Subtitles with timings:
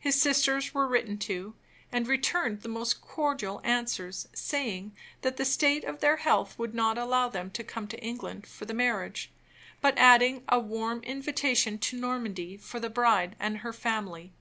[0.00, 1.54] His sisters were written to,
[1.92, 6.98] and returned the most cordial answers; saying that the state of their health would not
[6.98, 9.30] allow them to come to England for the marriage;
[9.80, 14.32] but adding a warm invitation to Normandy for the bride and her family.